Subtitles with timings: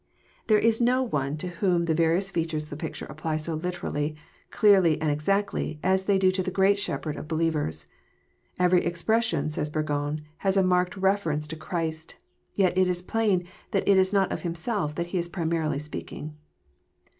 [0.47, 1.63] There is no one to t 1 188 EXPOSrrOKY thoughts.
[1.63, 4.15] ivhom the various features of the picture apply so literally,
[4.49, 7.85] clearly, and exactly, as they do to th>s great Shepherd of believ ers."
[8.59, 12.15] Every expression," says Burgou," has a marked refer ence to Christ;
[12.55, 16.35] yet it is plain that it is not of Himself that He is primarily speaking."